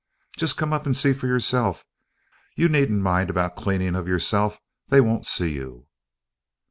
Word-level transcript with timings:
Just 0.35 0.57
come 0.57 0.73
up 0.73 0.87
and 0.87 0.95
see 0.97 1.13
for 1.13 1.27
yourself. 1.27 1.85
You 2.55 2.69
needn't 2.69 3.03
mind 3.03 3.29
about 3.29 3.55
cleanin' 3.55 3.93
of 3.95 4.07
yourself 4.07 4.59
they 4.87 4.99
won't 4.99 5.27
see 5.27 5.51
you." 5.51 5.85